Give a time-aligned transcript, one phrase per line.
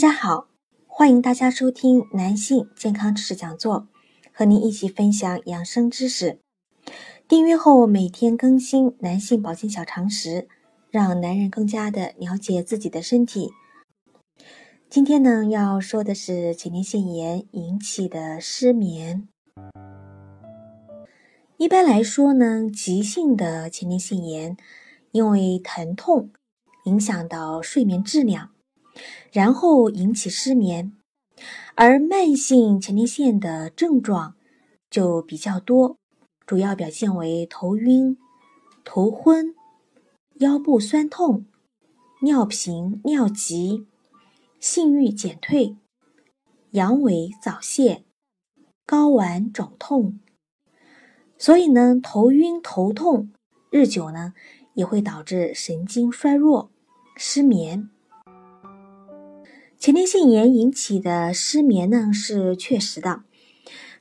[0.00, 0.48] 大家好，
[0.86, 3.86] 欢迎大家收听男性健康知识讲座，
[4.32, 6.40] 和您一起分享养生知识。
[7.28, 10.48] 订阅后每天更新男性保健小常识，
[10.90, 13.50] 让男人更加的了解自己的身体。
[14.88, 19.28] 今天呢，要说的是前列腺炎引起的失眠。
[21.58, 24.56] 一般来说呢，急性的前列腺炎
[25.12, 26.30] 因为疼痛
[26.86, 28.52] 影响到睡眠质量。
[29.32, 30.92] 然后引起失眠，
[31.74, 34.34] 而慢性前列腺的症状
[34.90, 35.96] 就比较多，
[36.46, 38.18] 主要表现为头晕、
[38.84, 39.54] 头昏、
[40.40, 41.46] 腰部酸痛、
[42.22, 43.86] 尿频、尿急、
[44.58, 45.76] 性欲减退、
[46.72, 48.04] 阳痿早泄、
[48.86, 50.18] 睾丸肿痛。
[51.38, 53.30] 所以呢，头晕头痛
[53.70, 54.34] 日久呢，
[54.74, 56.70] 也会导致神经衰弱、
[57.16, 57.88] 失眠。
[59.80, 63.22] 前列腺炎引起的失眠呢是确实的，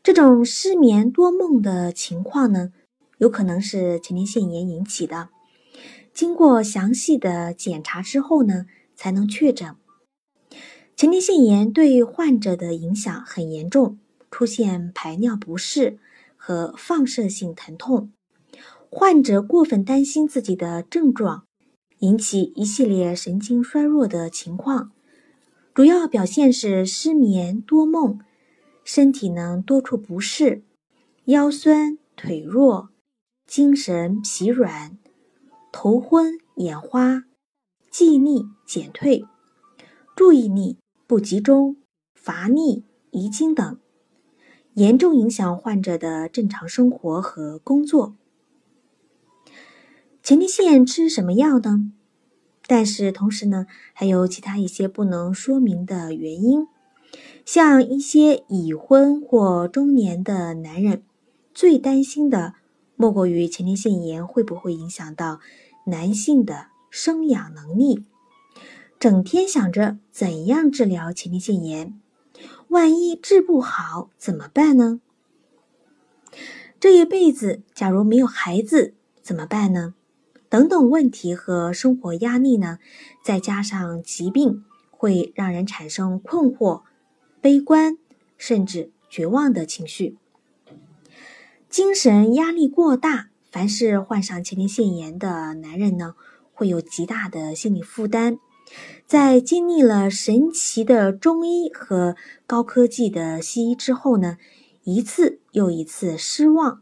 [0.04, 2.74] 这种失眠多梦的情况呢，
[3.18, 5.30] 有可能是前列腺炎引起的。
[6.14, 9.74] 经过详细的检查之后呢，才能确诊。
[10.98, 13.98] 前列腺炎对患者的影响很严重，
[14.30, 15.98] 出现排尿不适
[16.36, 18.12] 和放射性疼痛。
[18.90, 21.46] 患者过分担心自己的症状，
[22.00, 24.92] 引起一系列神经衰弱的情况。
[25.73, 28.20] 主要表现是失眠多梦，
[28.83, 30.64] 身体呢多处不适，
[31.26, 32.89] 腰酸腿弱，
[33.45, 34.98] 精神疲软，
[35.71, 37.23] 头昏眼花，
[37.89, 39.26] 记忆力减退，
[40.16, 40.77] 注意力
[41.08, 41.77] 不集中，
[42.14, 43.80] 乏力遗精等，
[44.73, 48.15] 严重影响患者的正常生活和工作。
[50.21, 51.94] 前列腺吃什么药呢？
[52.70, 56.68] 但是同时呢，还有其他一些不能说明的原因，
[57.44, 61.02] 像一些已婚或中年的男人，
[61.52, 62.54] 最担心的
[62.96, 65.40] 莫过于前列腺炎会不会影响到
[65.88, 68.06] 男性的生养能力，
[69.00, 72.00] 整天想着怎样治疗前列腺炎，
[72.68, 75.02] 万一治不好怎么办呢？
[76.80, 78.94] 这一辈子假如没有孩子
[79.24, 79.96] 怎么办呢？
[80.49, 82.80] 等等问题和生活压力呢，
[83.23, 86.82] 再加上疾病，会让人产生困惑、
[87.39, 87.98] 悲观，
[88.36, 90.17] 甚至绝望的情绪。
[91.70, 96.15] 精神压力过大，凡是患上前列腺炎的男人呢，
[96.52, 98.39] 会有极大的心理负担。
[99.05, 102.15] 在经历了神奇的中医和
[102.48, 104.38] 高科技的西医之后呢，
[104.83, 106.82] 一次又一次失望，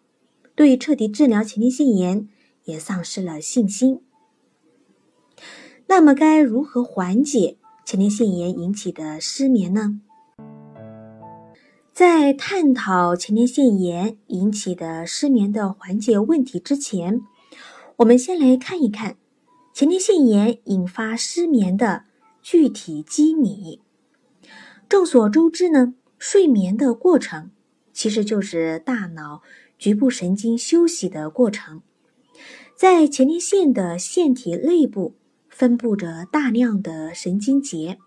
[0.56, 2.30] 对彻底治疗前列腺炎。
[2.68, 4.02] 也丧失了信心。
[5.88, 10.02] 那么，该如何缓解前列腺炎引起的失眠呢？
[11.94, 17.22] 在探讨前列腺炎引起的失眠的缓解问题之前，
[17.98, 19.16] 我们先来看一看
[19.74, 22.04] 前列腺炎引发失眠的
[22.42, 23.82] 具体机理。
[24.90, 27.52] 众所周知呢，睡眠的过程
[27.94, 29.42] 其实就是大脑
[29.78, 31.82] 局部神经休息的过程。
[32.78, 35.16] 在前列腺的腺体内部
[35.50, 37.98] 分布着大量的神经节，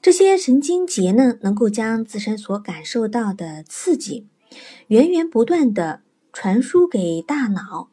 [0.00, 4.28] 这些神经节呢，能够将自身所感受到的刺激
[4.86, 6.02] 源源不断的
[6.32, 7.88] 传输给大脑，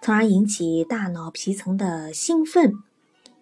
[0.00, 2.74] 从而引起大脑皮层的兴奋，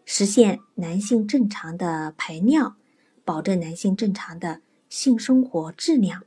[0.06, 2.76] 实现男性正常的排尿，
[3.22, 6.22] 保证男性正常的性生活质量。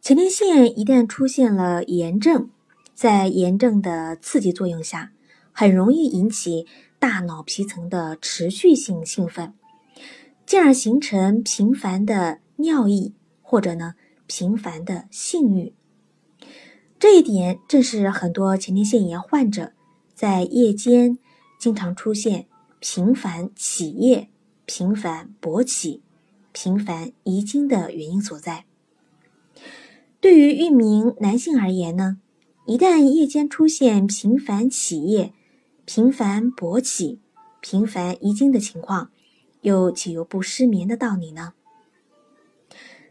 [0.00, 2.48] 前列腺一旦出现了炎症，
[3.00, 5.12] 在炎症的刺激作用下，
[5.52, 6.66] 很容易引起
[6.98, 9.54] 大脑皮层的持续性兴奋，
[10.44, 13.94] 进而形成频繁的尿意或者呢
[14.26, 15.72] 频繁的性欲。
[16.98, 19.72] 这一点正是很多前列腺炎患者
[20.14, 21.16] 在夜间
[21.58, 22.48] 经常出现
[22.80, 24.28] 频繁起夜、
[24.66, 26.02] 频繁勃起、
[26.52, 28.66] 频繁遗精的原因所在。
[30.20, 32.18] 对于一名男性而言呢？
[32.66, 35.32] 一旦夜间出现频繁起夜、
[35.86, 37.18] 频繁勃起、
[37.60, 39.10] 频繁遗精的情况，
[39.62, 41.54] 又岂有不失眠的道理呢？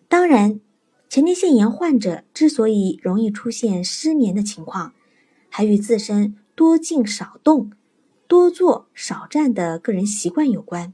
[0.07, 0.61] 当然，
[1.09, 4.93] 前列腺炎患者之所以容易出现失眠的情况，
[5.49, 7.71] 还与自身多静少动、
[8.27, 10.93] 多坐少站的个人习惯有关。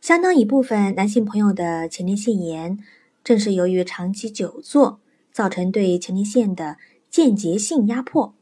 [0.00, 2.78] 相当一部分男性朋友的前列腺炎，
[3.24, 5.00] 正是由于长期久坐
[5.38, 8.34] 造成对前列腺的间接性压迫，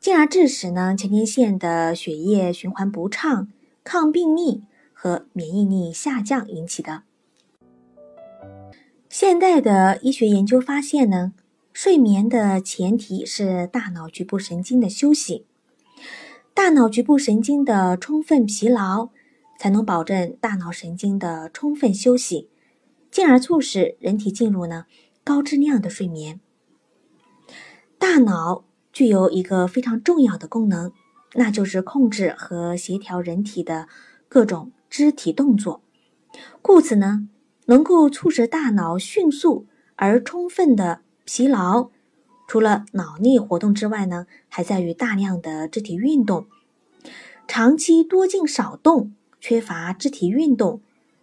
[0.00, 3.52] 进而致使呢前列腺的血液循环不畅、
[3.84, 4.62] 抗病力
[4.94, 7.02] 和免疫力下降引起的。
[9.10, 11.34] 现代的医学研究发现呢，
[11.74, 15.44] 睡眠的前提是大脑局部神经的休息，
[16.54, 19.10] 大脑局部神经的充分疲劳。
[19.56, 22.50] 才能保证大脑神经的充分休息，
[23.08, 24.86] 进而促使人体进入呢
[25.24, 26.38] 高质量的睡眠。
[27.98, 30.92] 大脑具有一个非常重要的功能，
[31.34, 33.88] 那就是控制和协调人体的
[34.28, 35.82] 各种肢体动作。
[36.62, 37.28] 故此呢，
[37.66, 39.66] 能够促使大脑迅速
[39.96, 41.90] 而充分的疲劳，
[42.46, 46.46] 除了脑力活动之外呢，还在于大量的肢体运动。
[47.48, 49.14] 长期多静少动。
[49.40, 50.80] 缺乏肢体运动，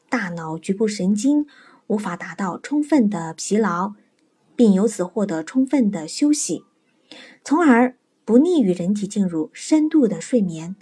[0.08, 1.48] 大脑局部神经
[1.92, 3.96] 无法达到充分的疲劳，
[4.56, 6.64] 并由此获得充分的休息，
[7.44, 10.78] 从而不利于人体进入深度的睡眠，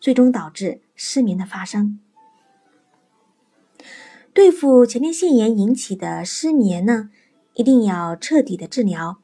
[0.00, 2.00] 最终导致失眠的发生。
[4.32, 7.10] 对付前列腺炎引起的失眠呢，
[7.56, 9.18] 一定要彻底的治疗，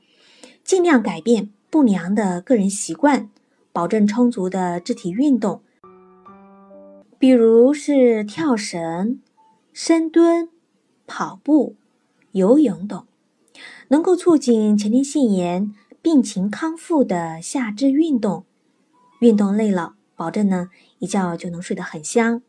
[0.63, 3.31] 尽量改变不良的个人习惯，
[3.73, 5.63] 保证充足的肢体运动。
[7.19, 9.23] 比如是跳绳、
[9.73, 10.51] 深蹲、
[11.13, 11.75] 跑步、
[12.31, 13.05] 游泳等，
[13.89, 18.45] 能够促进前列腺炎病情康复的下肢运动。
[19.21, 20.69] 运动累了，保证呢
[21.01, 22.43] 一觉就能睡得很香。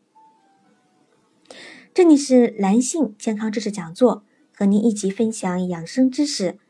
[1.92, 4.22] 这里是男性健康知识讲座，
[4.54, 6.60] 和您一起分享养生知识。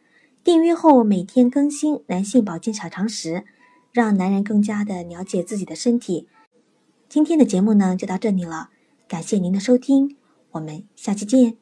[0.42, 3.44] 订阅后每天更新男性保健小常识，
[3.92, 6.26] 让男人更加的了解自己的身体。
[7.06, 8.70] 今天的节目呢就到这里了，
[9.06, 10.16] 感谢您的收听，
[10.52, 11.61] 我们下期见。